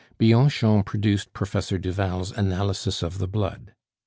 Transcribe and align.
Bianchon 0.17 0.81
produced 0.81 1.31
Professor 1.31 1.77
Duval's 1.77 2.31
analysis 2.35 3.03
of 3.03 3.19
the 3.19 3.27
blood. 3.27 3.75